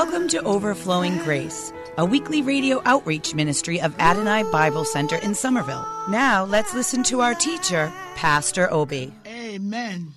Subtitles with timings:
[0.00, 5.84] Welcome to Overflowing Grace, a weekly radio outreach ministry of Adonai Bible Center in Somerville.
[6.08, 9.12] Now let's listen to our teacher, Pastor Obi.
[9.26, 10.12] Amen.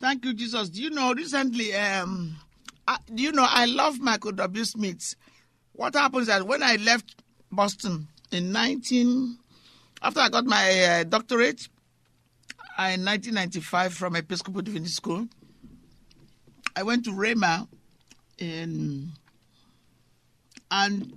[0.00, 0.70] Thank you, Jesus.
[0.70, 1.74] Do you know recently?
[1.74, 2.36] Um,
[2.88, 4.64] I, do you know I love Michael W.
[4.64, 5.14] Smith?
[5.72, 7.14] What happens is that when I left
[7.50, 9.36] Boston in 19,
[10.00, 11.68] after I got my uh, doctorate
[12.78, 15.28] in 1995 from Episcopal Divinity School,
[16.74, 17.68] I went to Rhema
[18.42, 19.12] in
[20.70, 21.16] and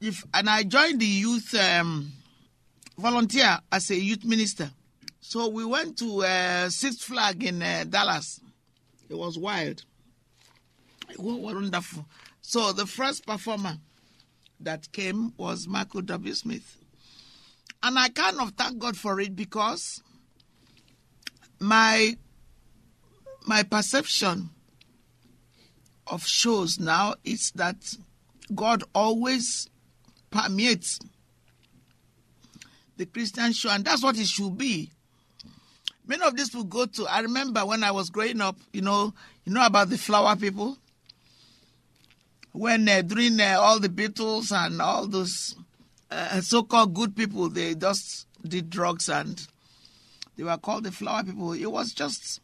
[0.00, 2.12] if and I joined the youth um,
[2.98, 4.70] volunteer as a youth minister.
[5.20, 8.40] So we went to uh, Six Flag in uh, Dallas.
[9.08, 9.82] It was wild.
[11.10, 12.06] It was wonderful.
[12.42, 13.78] So the first performer
[14.60, 16.34] that came was Michael W.
[16.34, 16.76] Smith.
[17.82, 20.02] And I kind of thank God for it because
[21.58, 22.16] my
[23.46, 24.50] my perception
[26.06, 27.76] of shows now is that
[28.54, 29.68] God always
[30.30, 30.98] permeates
[32.96, 34.90] the Christian show, and that's what it should be.
[36.06, 37.06] Many of these will go to.
[37.06, 40.76] I remember when I was growing up, you know, you know about the flower people.
[42.52, 45.56] When uh, during uh, all the Beatles and all those
[46.10, 49.44] uh, so-called good people, they just did drugs and
[50.36, 51.52] they were called the flower people.
[51.52, 52.40] It was just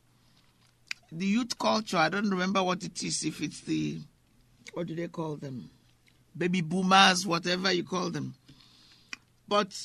[1.13, 1.97] the youth culture.
[1.97, 3.25] I don't remember what it is.
[3.25, 4.01] If it's the
[4.73, 5.71] what do they call them?
[6.37, 8.35] Baby boomers, whatever you call them.
[9.49, 9.77] But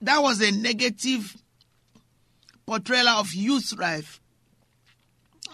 [0.00, 1.36] that was a negative
[2.66, 4.20] portrayal of youth life.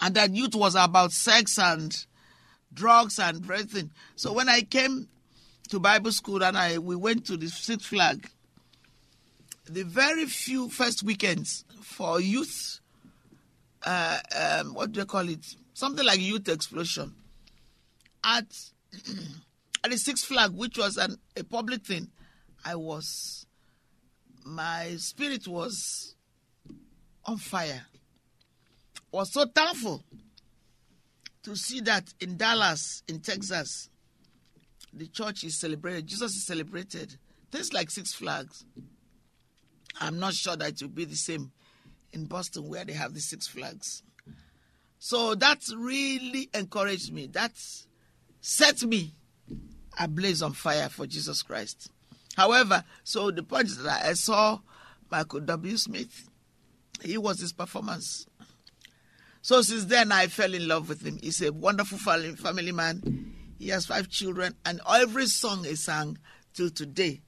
[0.01, 1.95] And that youth was about sex and
[2.73, 3.91] drugs and everything.
[4.15, 5.07] So when I came
[5.69, 8.29] to Bible school and I we went to the Six Flag,
[9.65, 12.80] the very few first weekends for youth,
[13.83, 15.45] uh, um, what do they call it?
[15.73, 17.13] Something like youth explosion.
[18.23, 18.45] At
[19.83, 22.09] at the Six Flag, which was an, a public thing,
[22.63, 23.45] I was
[24.45, 26.15] my spirit was
[27.25, 27.81] on fire.
[29.11, 30.03] Was so thankful
[31.43, 33.89] to see that in Dallas, in Texas,
[34.93, 37.17] the church is celebrated, Jesus is celebrated.
[37.51, 38.65] Things like Six Flags.
[39.99, 41.51] I'm not sure that it will be the same
[42.13, 44.03] in Boston where they have the Six Flags.
[44.99, 47.27] So that really encouraged me.
[47.27, 47.51] That
[48.39, 49.15] set me
[49.99, 51.89] ablaze on fire for Jesus Christ.
[52.35, 54.59] However, so the point is that I saw
[55.09, 55.75] Michael W.
[55.77, 56.29] Smith.
[57.03, 58.27] He was his performance.
[59.41, 61.17] So since then, I fell in love with him.
[61.21, 63.33] He's a wonderful family man.
[63.57, 66.17] He has five children, and every song he sang
[66.53, 67.21] till today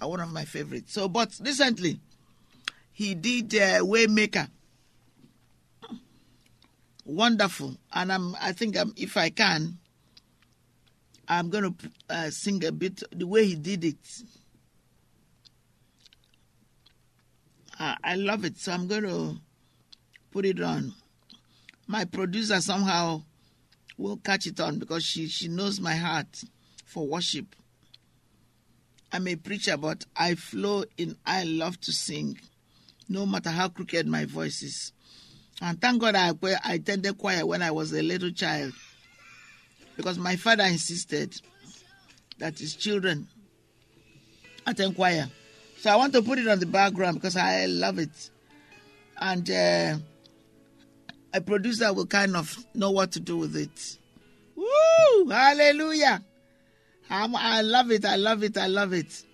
[0.00, 0.92] are one of my favorites.
[0.92, 2.00] So, but recently,
[2.92, 4.48] he did uh, Waymaker.
[7.04, 8.36] Wonderful, and I'm.
[8.40, 9.78] I think I'm, if I can,
[11.26, 14.22] I'm going to uh, sing a bit the way he did it.
[17.78, 19.36] Uh, I love it, so I'm going to
[20.30, 20.94] put it on.
[21.88, 23.22] My producer somehow
[23.98, 26.44] will catch it on because she, she knows my heart
[26.84, 27.56] for worship.
[29.12, 32.38] I'm a preacher, but I flow in I love to sing,
[33.12, 34.92] no matter how crooked my voice is.
[35.60, 36.32] And thank God I,
[36.64, 38.72] I attended choir when I was a little child
[39.96, 41.34] because my father insisted
[42.38, 43.28] that his children
[44.66, 45.28] attend choir.
[45.78, 48.30] So I want to put it on the background because I love it.
[49.18, 49.98] And uh,
[51.34, 53.98] a producer will kind of know what to do with it.
[54.56, 55.28] Woo!
[55.28, 56.22] Hallelujah!
[57.10, 58.04] I'm, I love it.
[58.04, 58.56] I love it.
[58.56, 59.24] I love it.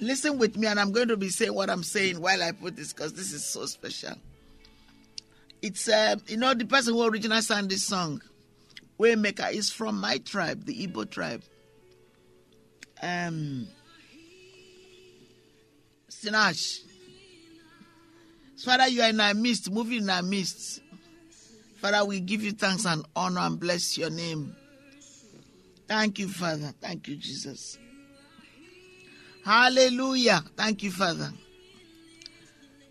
[0.00, 2.76] Listen with me, and I'm going to be saying what I'm saying while I put
[2.76, 4.14] this because this is so special.
[5.62, 8.20] It's, uh, you know, the person who originally sang this song,
[8.98, 11.42] Waymaker, is from my tribe, the Igbo tribe.
[13.02, 13.68] Um,
[16.10, 16.80] Sinach.
[18.64, 20.80] Father, you are in our midst, moving in our midst.
[21.80, 24.56] Father, we give you thanks and honor and bless your name.
[25.86, 26.72] Thank you, Father.
[26.80, 27.78] Thank you, Jesus.
[29.44, 30.42] Hallelujah.
[30.56, 31.30] Thank you, Father.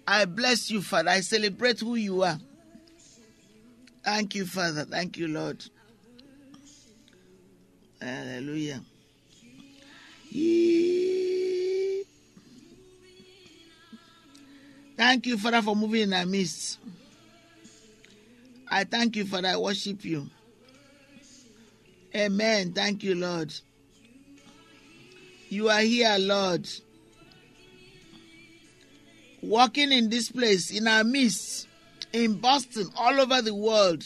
[0.07, 1.09] I bless you, Father.
[1.09, 2.39] I celebrate who you are.
[4.03, 4.85] Thank you, Father.
[4.85, 5.63] Thank you, Lord.
[8.01, 8.81] Hallelujah.
[14.95, 16.79] Thank you, Father, for moving in our midst.
[18.69, 19.47] I thank you, Father.
[19.49, 20.27] I worship you.
[22.15, 22.73] Amen.
[22.73, 23.53] Thank you, Lord.
[25.53, 26.67] You are here, Lord.
[29.43, 31.67] Walking in this place, in our midst,
[32.11, 34.03] in Boston, all over the world,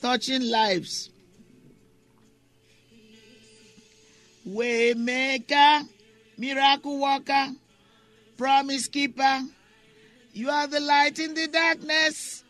[0.00, 1.10] touching lives.
[4.48, 5.88] Waymaker,
[6.38, 7.48] miracle worker,
[8.36, 9.40] promise keeper.
[10.32, 12.44] You are the light in the darkness.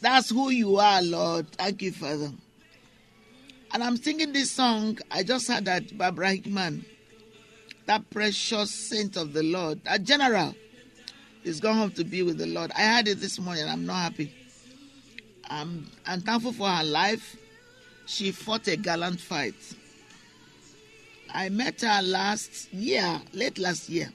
[0.00, 1.52] That's who you are, Lord.
[1.52, 2.32] Thank you, Father.
[3.72, 4.98] And I'm singing this song.
[5.10, 6.84] I just heard that Barbara Hickman,
[7.86, 10.54] that precious saint of the Lord, that general,
[11.44, 12.70] is gone home to be with the Lord.
[12.76, 13.68] I heard it this morning.
[13.68, 14.34] I'm not happy.
[15.50, 17.36] I'm, I'm thankful for her life.
[18.06, 19.54] She fought a gallant fight.
[21.32, 24.10] I met her last year, late last year,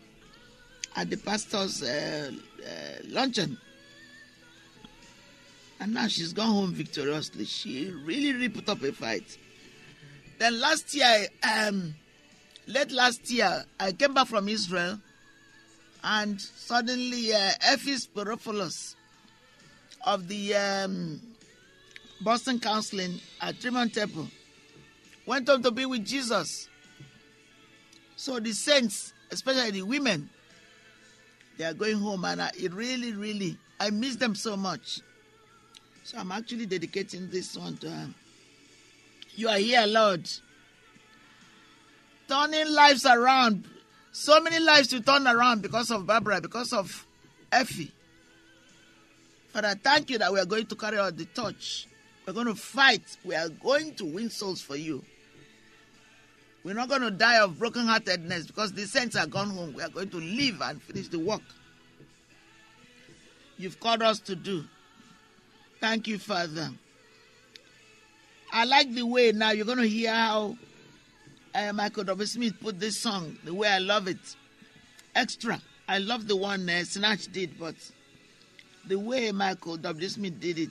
[0.95, 2.69] at the pastor's uh, uh,
[3.07, 3.57] luncheon.
[5.79, 7.45] And now she's gone home victoriously.
[7.45, 9.37] She really, really put up a fight.
[10.43, 11.95] Then last year, um,
[12.67, 14.99] late last year, I came back from Israel,
[16.03, 18.95] and suddenly, uh, Ephes Peropoulos
[20.05, 21.21] of the um,
[22.19, 24.27] Boston Counseling at Tremont Temple
[25.25, 26.67] went on to be with Jesus.
[28.17, 30.29] So the saints, especially the women,
[31.57, 34.99] they are going home, and I, it really, really, I miss them so much.
[36.03, 38.09] So I'm actually dedicating this one to her.
[39.35, 40.29] You are here, Lord.
[42.27, 43.65] Turning lives around.
[44.11, 47.07] So many lives to turn around because of Barbara, because of
[47.51, 47.91] Effie.
[49.49, 51.87] Father, thank you that we are going to carry out the torch.
[52.25, 53.03] We're going to fight.
[53.23, 55.03] We are going to win souls for you.
[56.63, 59.73] We're not going to die of brokenheartedness because the saints are gone home.
[59.73, 61.41] We are going to live and finish the work
[63.57, 64.65] you've called us to do.
[65.79, 66.71] Thank you, Father.
[68.55, 70.55] I like the way now you're going to hear how
[71.55, 72.27] uh, Michael W.
[72.27, 74.19] Smith put this song, the way I love it.
[75.15, 75.59] Extra.
[75.87, 77.73] I love the one uh, Sinach did, but
[78.87, 80.07] the way Michael W.
[80.07, 80.69] Smith did it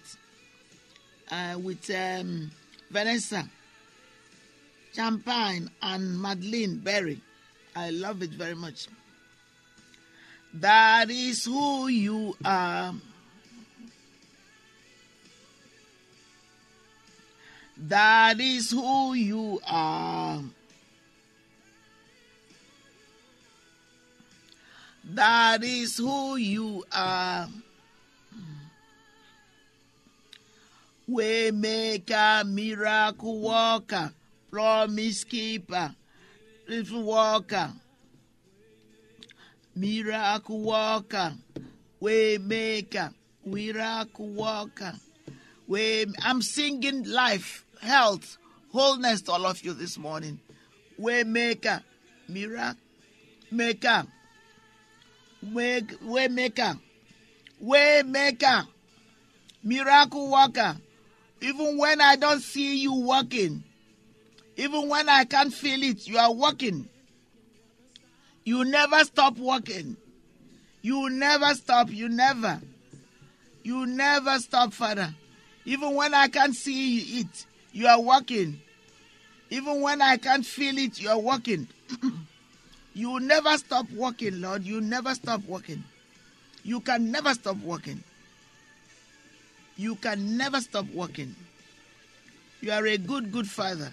[1.32, 2.52] uh, with um,
[2.88, 3.49] Vanessa
[4.94, 7.20] Campagna and Madelyn Berry.
[7.75, 8.87] I love it very much.
[10.55, 12.94] That is who you are.
[17.88, 20.40] That is who you are.
[25.05, 27.49] That is who you are.
[31.11, 34.12] Waymaker, miracle worker,
[34.49, 35.93] promise keeper,
[36.69, 37.73] little worker,
[39.75, 41.32] miracle worker,
[42.00, 43.12] waymaker,
[43.44, 44.93] miracle worker.
[45.67, 48.38] Way I'm singing life, health,
[48.73, 50.41] wholeness to all of you this morning.
[50.98, 51.82] Waymaker,
[52.29, 52.79] miracle
[53.53, 54.05] maker,
[55.53, 56.81] way, waymaker,
[57.62, 58.67] waymaker,
[59.62, 60.77] miracle worker.
[61.41, 63.62] Even when I don't see you working,
[64.56, 66.89] even when I can't feel it, you are working.
[68.44, 69.96] You never stop working.
[70.82, 71.91] You never stop.
[71.91, 72.60] You never.
[73.62, 75.15] You never stop, Father.
[75.65, 78.60] Even when I can't see it, you are working.
[79.50, 81.69] Even when I can't feel it, you are working.
[82.94, 84.64] you will never stop working, Lord.
[84.64, 85.82] You never stop working.
[86.64, 88.02] You can never stop working.
[89.76, 91.34] You can never stop working.
[92.60, 93.93] You are a good, good Father.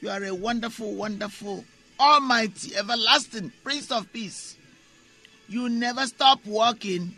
[0.00, 1.64] You are a wonderful, wonderful,
[1.98, 4.56] almighty, everlasting Prince of Peace.
[5.48, 7.16] You never stop working.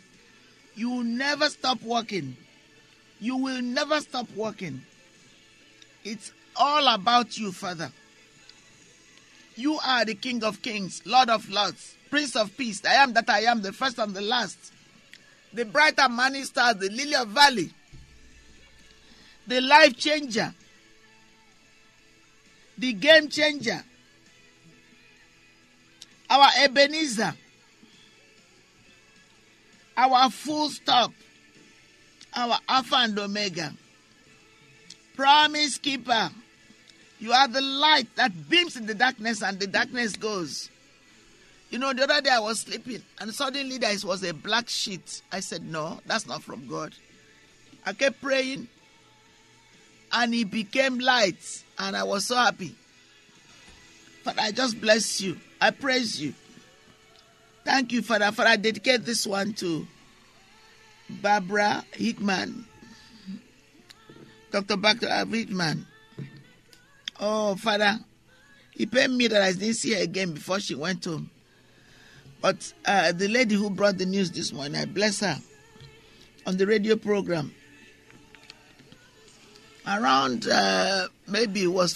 [0.75, 2.35] You never stop working.
[3.19, 4.81] You will never stop working.
[6.03, 7.91] It's all about you, Father.
[9.55, 12.83] You are the King of Kings, Lord of Lords, Prince of Peace.
[12.85, 14.57] I am that I am, the first and the last,
[15.53, 17.71] the bright and star, the lily of valley,
[19.47, 20.53] the life changer,
[22.77, 23.83] the game changer,
[26.29, 27.35] our Ebenezer,
[29.95, 31.13] our full stop,
[32.35, 33.73] our Alpha and Omega.
[35.15, 36.31] Promise keeper.
[37.19, 40.69] You are the light that beams in the darkness and the darkness goes.
[41.69, 45.21] You know, the other day I was sleeping and suddenly there was a black sheet.
[45.31, 46.93] I said, No, that's not from God.
[47.85, 48.67] I kept praying
[50.11, 52.75] and it became light and I was so happy.
[54.23, 55.37] But I just bless you.
[55.59, 56.33] I praise you.
[57.65, 58.31] Thank you, Father.
[58.31, 59.87] Father, I dedicate this one to
[61.09, 62.65] Barbara Hickman.
[64.53, 64.75] Dr.
[64.77, 65.07] Dr.
[65.25, 65.87] Hickman.
[67.19, 67.99] Oh, Father,
[68.69, 71.31] he paid me that I didn't see her again before she went home.
[72.39, 75.37] But uh, the lady who brought the news this morning, I bless her
[76.45, 77.55] on the radio program.
[79.87, 81.95] Around uh, maybe it was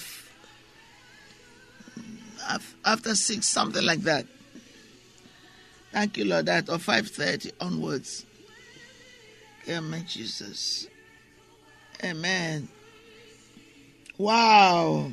[2.49, 4.25] f- after six, something like that.
[5.91, 8.25] Thank you, Lord, that or five thirty onwards.
[9.69, 10.87] Amen, Jesus.
[12.03, 12.67] Amen.
[14.17, 15.11] Wow.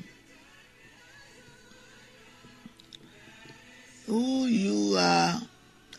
[4.07, 5.41] Who you are.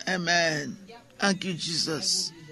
[0.08, 0.76] Amen.
[1.18, 2.32] Thank you, Jesus.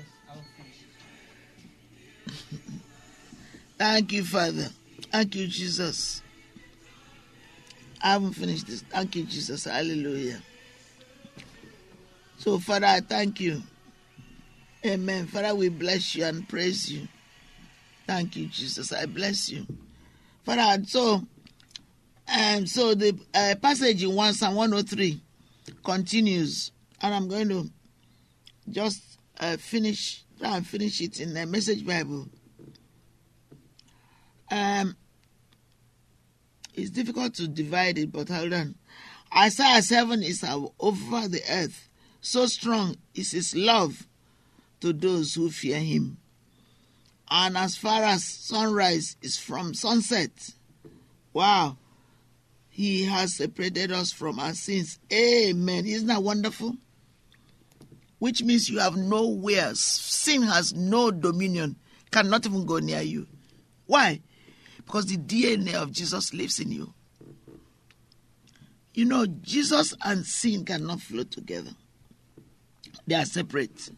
[3.78, 4.68] Thank you, Father.
[5.12, 6.22] Thank you, Jesus.
[8.02, 8.82] I haven't finished this.
[8.82, 9.64] Thank you, Jesus.
[9.64, 10.40] Hallelujah.
[12.38, 13.62] So, Father, I thank you.
[14.84, 15.26] Amen.
[15.26, 17.08] Father, we bless you and praise you.
[18.06, 18.92] Thank you, Jesus.
[18.92, 19.66] I bless you.
[20.44, 21.22] Father, so
[22.28, 25.20] um, so the uh, passage in 1 Psalm 103
[25.84, 27.70] continues, and I'm going to
[28.68, 29.02] just
[29.38, 32.26] uh, finish, try and finish it in the Message Bible.
[34.50, 34.96] Um,
[36.74, 38.74] it's difficult to divide it, but hold on.
[39.36, 40.44] Isaiah 7 is
[40.80, 41.88] over the earth.
[42.20, 44.06] So strong is his love
[44.80, 46.16] to those who fear him.
[47.30, 50.30] And as far as sunrise is from sunset,
[51.32, 51.76] wow,
[52.68, 54.98] he has separated us from our sins.
[55.12, 55.86] Amen.
[55.86, 56.76] Isn't that wonderful?
[58.18, 61.76] Which means you have nowhere, sin has no dominion,
[62.10, 63.26] cannot even go near you.
[63.86, 64.20] Why?
[64.78, 66.92] Because the DNA of Jesus lives in you.
[68.94, 71.72] You know, Jesus and sin cannot flow together,
[73.06, 73.90] they are separate.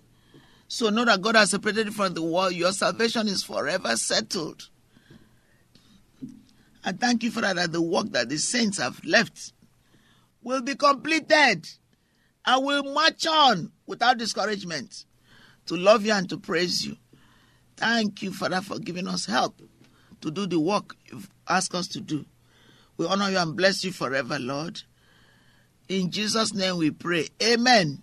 [0.69, 2.55] So know that God has separated from the world.
[2.55, 4.69] Your salvation is forever settled.
[6.85, 9.53] I thank you for that, the work that the saints have left
[10.43, 11.69] will be completed
[12.47, 15.05] and will march on without discouragement
[15.67, 16.97] to love you and to praise you.
[17.77, 19.61] Thank you, Father, for giving us help
[20.21, 22.25] to do the work you've asked us to do.
[22.97, 24.83] We honor you and bless you forever, Lord.
[25.89, 27.27] In Jesus' name we pray.
[27.43, 28.03] Amen.